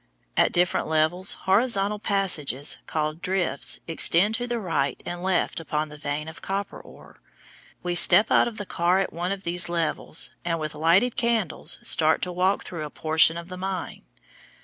At 0.35 0.51
different 0.51 0.87
levels 0.87 1.33
horizontal 1.43 1.99
passages, 1.99 2.79
called 2.87 3.21
drifts, 3.21 3.81
extend 3.87 4.33
to 4.33 4.47
the 4.47 4.59
right 4.59 4.99
and 5.05 5.21
left 5.21 5.59
upon 5.59 5.89
the 5.89 5.95
vein 5.97 6.27
of 6.27 6.41
copper 6.41 6.79
ore. 6.81 7.21
We 7.83 7.93
step 7.93 8.31
out 8.31 8.47
of 8.47 8.57
the 8.57 8.65
car 8.65 8.97
at 8.99 9.13
one 9.13 9.31
of 9.31 9.43
these 9.43 9.69
levels 9.69 10.31
and 10.43 10.59
with 10.59 10.73
lighted 10.73 11.17
candles 11.17 11.77
start 11.83 12.23
to 12.23 12.31
walk 12.31 12.63
through 12.63 12.83
a 12.83 12.89
portion 12.89 13.37
of 13.37 13.47
the 13.47 13.57
mine. 13.57 14.01